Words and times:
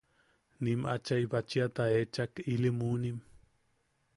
Nim 0.63 0.81
achai 0.93 1.27
bachita 1.33 1.83
echak 1.99 2.43
ili 2.53 2.73
munim. 2.79 3.17